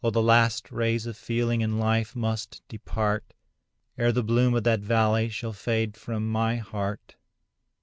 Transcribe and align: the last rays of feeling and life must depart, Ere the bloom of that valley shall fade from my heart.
the 0.11 0.19
last 0.19 0.71
rays 0.71 1.05
of 1.05 1.15
feeling 1.15 1.61
and 1.61 1.79
life 1.79 2.15
must 2.15 2.63
depart, 2.67 3.35
Ere 3.99 4.11
the 4.11 4.23
bloom 4.23 4.55
of 4.55 4.63
that 4.63 4.79
valley 4.79 5.29
shall 5.29 5.53
fade 5.53 5.95
from 5.95 6.27
my 6.27 6.55
heart. 6.55 7.15